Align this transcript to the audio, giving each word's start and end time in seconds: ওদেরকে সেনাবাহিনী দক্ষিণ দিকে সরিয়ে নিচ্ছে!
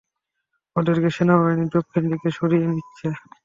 ওদেরকে 0.75 1.09
সেনাবাহিনী 1.11 1.65
দক্ষিণ 1.75 2.03
দিকে 2.11 2.29
সরিয়ে 2.37 2.67
নিচ্ছে! 2.67 3.07